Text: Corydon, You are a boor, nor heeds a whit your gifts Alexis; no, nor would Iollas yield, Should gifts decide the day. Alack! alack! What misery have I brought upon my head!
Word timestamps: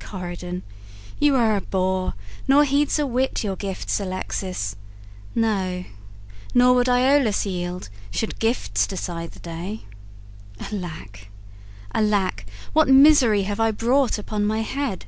Corydon, 0.00 0.62
You 1.20 1.36
are 1.36 1.54
a 1.54 1.60
boor, 1.60 2.14
nor 2.48 2.64
heeds 2.64 2.98
a 2.98 3.06
whit 3.06 3.44
your 3.44 3.56
gifts 3.56 4.00
Alexis; 4.00 4.74
no, 5.34 5.84
nor 6.54 6.74
would 6.74 6.86
Iollas 6.88 7.44
yield, 7.44 7.90
Should 8.10 8.38
gifts 8.38 8.86
decide 8.86 9.32
the 9.32 9.40
day. 9.40 9.82
Alack! 10.72 11.28
alack! 11.94 12.46
What 12.72 12.88
misery 12.88 13.42
have 13.42 13.60
I 13.60 13.70
brought 13.70 14.16
upon 14.16 14.46
my 14.46 14.62
head! 14.62 15.04